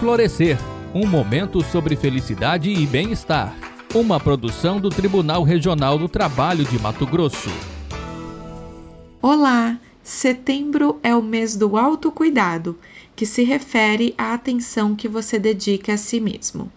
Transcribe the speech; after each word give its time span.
Florescer 0.00 0.56
um 0.94 1.06
momento 1.06 1.62
sobre 1.62 1.94
felicidade 1.94 2.70
e 2.70 2.86
bem-estar. 2.86 3.54
Uma 3.94 4.18
produção 4.18 4.80
do 4.80 4.88
Tribunal 4.88 5.42
Regional 5.42 5.98
do 5.98 6.08
Trabalho 6.08 6.64
de 6.64 6.78
Mato 6.78 7.06
Grosso. 7.06 7.50
Olá! 9.20 9.78
Setembro 10.02 10.98
é 11.02 11.14
o 11.14 11.20
mês 11.20 11.54
do 11.54 11.76
autocuidado, 11.76 12.78
que 13.14 13.26
se 13.26 13.44
refere 13.44 14.14
à 14.16 14.32
atenção 14.32 14.96
que 14.96 15.06
você 15.06 15.38
dedica 15.38 15.92
a 15.92 15.98
si 15.98 16.18
mesmo. 16.18 16.72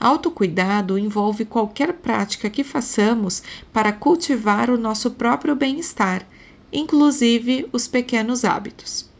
Autocuidado 0.00 0.98
envolve 0.98 1.44
qualquer 1.44 1.92
prática 1.92 2.48
que 2.48 2.64
façamos 2.64 3.42
para 3.70 3.92
cultivar 3.92 4.70
o 4.70 4.78
nosso 4.78 5.10
próprio 5.10 5.54
bem-estar, 5.54 6.26
inclusive 6.72 7.68
os 7.70 7.86
pequenos 7.86 8.46
hábitos. 8.46 9.14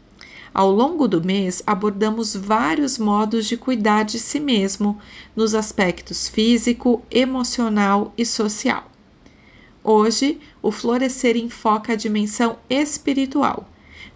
Ao 0.57 0.71
longo 0.71 1.07
do 1.07 1.23
mês, 1.23 1.61
abordamos 1.67 2.35
vários 2.35 2.97
modos 2.97 3.45
de 3.45 3.55
cuidar 3.55 4.01
de 4.01 4.17
si 4.17 4.39
mesmo 4.39 4.97
nos 5.35 5.53
aspectos 5.53 6.27
físico, 6.27 7.03
emocional 7.11 8.11
e 8.17 8.25
social. 8.25 8.89
Hoje, 9.83 10.39
o 10.59 10.71
florescer 10.71 11.37
enfoca 11.37 11.93
a 11.93 11.95
dimensão 11.95 12.57
espiritual. 12.67 13.69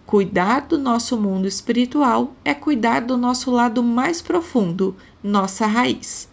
Cuidar 0.04 0.62
do 0.62 0.76
nosso 0.76 1.16
mundo 1.16 1.46
espiritual 1.46 2.34
é 2.44 2.52
cuidar 2.52 3.02
do 3.02 3.16
nosso 3.16 3.48
lado 3.48 3.80
mais 3.80 4.20
profundo, 4.20 4.96
nossa 5.22 5.64
raiz. 5.64 6.28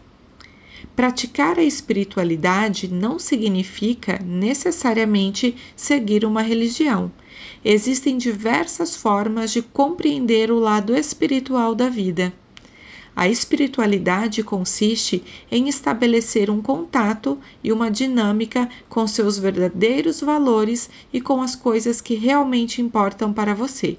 Praticar 1.00 1.58
a 1.58 1.64
espiritualidade 1.64 2.94
não 2.94 3.18
significa 3.18 4.20
necessariamente 4.22 5.56
seguir 5.74 6.26
uma 6.26 6.42
religião. 6.42 7.10
Existem 7.64 8.18
diversas 8.18 8.98
formas 8.98 9.54
de 9.54 9.62
compreender 9.62 10.52
o 10.52 10.60
lado 10.60 10.94
espiritual 10.94 11.74
da 11.74 11.88
vida. 11.88 12.34
A 13.16 13.30
espiritualidade 13.30 14.44
consiste 14.44 15.24
em 15.50 15.70
estabelecer 15.70 16.50
um 16.50 16.62
contato 16.62 17.40
e 17.64 17.72
uma 17.72 17.90
dinâmica 17.90 18.68
com 18.90 19.08
seus 19.08 19.40
verdadeiros 19.40 20.20
valores 20.20 20.90
e 21.14 21.22
com 21.22 21.42
as 21.42 21.56
coisas 21.56 22.02
que 22.02 22.16
realmente 22.16 22.82
importam 22.82 23.32
para 23.32 23.56
você. 23.56 23.98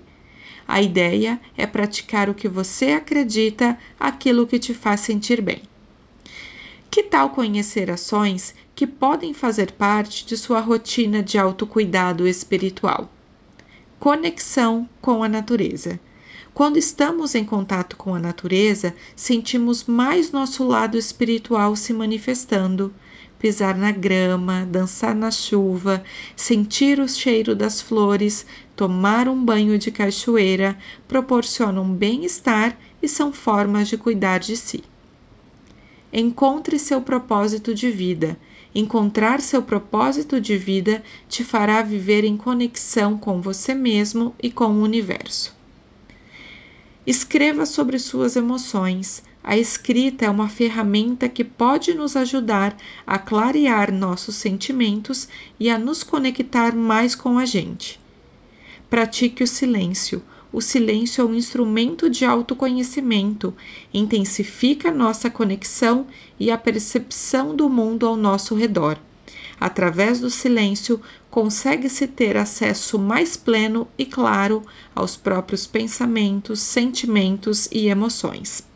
A 0.68 0.82
ideia 0.82 1.40
é 1.56 1.66
praticar 1.66 2.28
o 2.28 2.34
que 2.34 2.46
você 2.46 2.90
acredita, 2.90 3.78
aquilo 3.98 4.46
que 4.46 4.58
te 4.58 4.74
faz 4.74 5.00
sentir 5.00 5.40
bem. 5.40 5.62
Que 6.90 7.04
tal 7.04 7.30
conhecer 7.30 7.88
ações 7.88 8.52
que 8.74 8.84
podem 8.84 9.32
fazer 9.32 9.70
parte 9.70 10.26
de 10.26 10.36
sua 10.36 10.58
rotina 10.58 11.22
de 11.22 11.38
autocuidado 11.38 12.26
espiritual? 12.26 13.08
Conexão 14.00 14.88
com 15.00 15.22
a 15.22 15.28
natureza. 15.28 16.00
Quando 16.52 16.78
estamos 16.78 17.36
em 17.36 17.44
contato 17.44 17.96
com 17.96 18.12
a 18.12 18.18
natureza, 18.18 18.92
sentimos 19.14 19.84
mais 19.84 20.32
nosso 20.32 20.66
lado 20.66 20.98
espiritual 20.98 21.76
se 21.76 21.92
manifestando. 21.92 22.92
Pisar 23.38 23.78
na 23.78 23.92
grama, 23.92 24.66
dançar 24.68 25.14
na 25.14 25.30
chuva, 25.30 26.02
sentir 26.34 26.98
o 26.98 27.08
cheiro 27.08 27.54
das 27.54 27.80
flores, 27.80 28.44
tomar 28.74 29.28
um 29.28 29.44
banho 29.44 29.78
de 29.78 29.92
cachoeira 29.92 30.76
proporcionam 31.06 31.88
bem-estar 31.88 32.76
e 33.00 33.06
são 33.06 33.32
formas 33.32 33.86
de 33.86 33.96
cuidar 33.96 34.40
de 34.40 34.56
si. 34.56 34.82
Encontre 36.12 36.78
seu 36.78 37.00
propósito 37.00 37.72
de 37.72 37.90
vida. 37.90 38.36
Encontrar 38.74 39.40
seu 39.40 39.62
propósito 39.62 40.40
de 40.40 40.56
vida 40.56 41.02
te 41.28 41.44
fará 41.44 41.82
viver 41.82 42.24
em 42.24 42.36
conexão 42.36 43.16
com 43.16 43.40
você 43.40 43.74
mesmo 43.74 44.34
e 44.42 44.50
com 44.50 44.66
o 44.66 44.82
universo. 44.82 45.54
Escreva 47.06 47.64
sobre 47.64 47.98
suas 47.98 48.36
emoções. 48.36 49.22
A 49.42 49.56
escrita 49.56 50.26
é 50.26 50.30
uma 50.30 50.48
ferramenta 50.48 51.28
que 51.28 51.42
pode 51.42 51.94
nos 51.94 52.14
ajudar 52.14 52.76
a 53.06 53.18
clarear 53.18 53.92
nossos 53.92 54.34
sentimentos 54.34 55.28
e 55.58 55.70
a 55.70 55.78
nos 55.78 56.02
conectar 56.02 56.74
mais 56.74 57.14
com 57.14 57.38
a 57.38 57.46
gente. 57.46 57.98
Pratique 58.90 59.42
o 59.42 59.46
silêncio. 59.46 60.22
O 60.52 60.60
silêncio 60.60 61.22
é 61.22 61.24
um 61.24 61.34
instrumento 61.34 62.10
de 62.10 62.24
autoconhecimento, 62.24 63.54
intensifica 63.94 64.90
nossa 64.90 65.30
conexão 65.30 66.06
e 66.38 66.50
a 66.50 66.58
percepção 66.58 67.54
do 67.54 67.68
mundo 67.68 68.04
ao 68.06 68.16
nosso 68.16 68.54
redor. 68.54 68.98
Através 69.60 70.20
do 70.20 70.30
silêncio, 70.30 71.00
consegue-se 71.30 72.06
ter 72.08 72.36
acesso 72.36 72.98
mais 72.98 73.36
pleno 73.36 73.86
e 73.96 74.04
claro 74.04 74.62
aos 74.94 75.16
próprios 75.16 75.66
pensamentos, 75.66 76.58
sentimentos 76.60 77.68
e 77.70 77.86
emoções. 77.86 78.69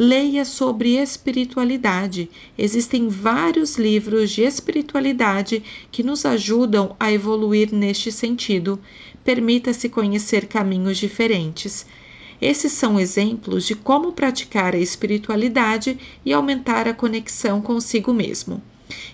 Leia 0.00 0.44
sobre 0.44 0.96
espiritualidade. 0.96 2.30
Existem 2.56 3.08
vários 3.08 3.76
livros 3.76 4.30
de 4.30 4.42
espiritualidade 4.42 5.60
que 5.90 6.04
nos 6.04 6.24
ajudam 6.24 6.94
a 7.00 7.10
evoluir 7.10 7.74
neste 7.74 8.12
sentido. 8.12 8.78
Permita-se 9.24 9.88
conhecer 9.88 10.46
caminhos 10.46 10.98
diferentes. 10.98 11.84
Esses 12.40 12.70
são 12.70 13.00
exemplos 13.00 13.66
de 13.66 13.74
como 13.74 14.12
praticar 14.12 14.72
a 14.72 14.78
espiritualidade 14.78 15.98
e 16.24 16.32
aumentar 16.32 16.86
a 16.86 16.94
conexão 16.94 17.60
consigo 17.60 18.14
mesmo. 18.14 18.62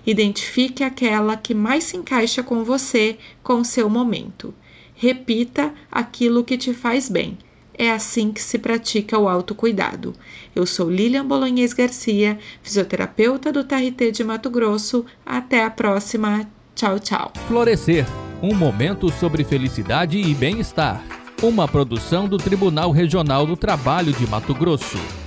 Identifique 0.07 0.85
aquela 0.85 1.35
que 1.35 1.55
mais 1.55 1.85
se 1.85 1.97
encaixa 1.97 2.43
com 2.43 2.63
você, 2.63 3.17
com 3.43 3.65
seu 3.65 3.89
momento. 3.89 4.53
Repita 4.95 5.73
aquilo 5.91 6.45
que 6.45 6.59
te 6.59 6.75
faz 6.75 7.09
bem. 7.09 7.39
É 7.77 7.91
assim 7.91 8.33
que 8.33 8.41
se 8.41 8.59
pratica 8.59 9.19
o 9.19 9.29
autocuidado. 9.29 10.15
Eu 10.55 10.65
sou 10.65 10.91
Lilian 10.91 11.27
Bolonhês 11.27 11.73
Garcia, 11.73 12.39
fisioterapeuta 12.63 13.53
do 13.53 13.65
TRT 13.65 14.13
de 14.13 14.25
Mato 14.25 14.49
Grosso. 14.49 15.05
Até 15.27 15.65
a 15.65 15.71
próxima. 15.71 16.49
Tchau, 16.75 16.99
tchau. 16.99 17.33
Florescer 17.49 18.07
um 18.43 18.55
momento 18.55 19.11
sobre 19.11 19.43
felicidade 19.43 20.19
e 20.19 20.35
bem-estar. 20.35 21.03
Uma 21.43 21.67
produção 21.67 22.29
do 22.29 22.37
Tribunal 22.37 22.91
Regional 22.91 23.47
do 23.47 23.57
Trabalho 23.57 24.13
de 24.13 24.27
Mato 24.27 24.55
Grosso. 24.55 25.24